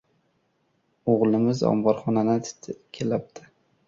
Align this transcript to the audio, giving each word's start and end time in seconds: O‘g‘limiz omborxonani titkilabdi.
O‘g‘limiz 1.13 1.61
omborxonani 1.71 2.39
titkilabdi. 2.47 3.45